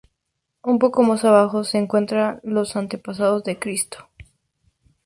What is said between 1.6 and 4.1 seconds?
se encuentran los antepasados de Cristo.